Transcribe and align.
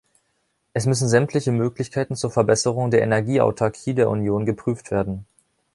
Es 0.73 0.87
müssen 0.87 1.07
sämtliche 1.07 1.51
Möglichkeiten 1.51 2.15
zur 2.15 2.31
Verbesserung 2.31 2.89
der 2.89 3.03
Energieautarkie 3.03 3.93
der 3.93 4.09
Union 4.09 4.47
geprüft 4.47 4.89
werden. 4.89 5.27